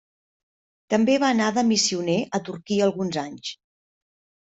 També 0.93 1.17
va 1.25 1.29
anar 1.35 1.51
de 1.59 1.65
missioner 1.69 2.17
a 2.39 2.43
Turquia 2.51 2.91
alguns 2.91 3.25
anys. 3.29 3.57